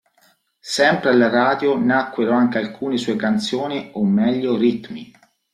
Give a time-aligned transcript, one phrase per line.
[0.59, 5.13] Sempre alla radio nacquero anche alcune sue canzoni o meglio "ritmi".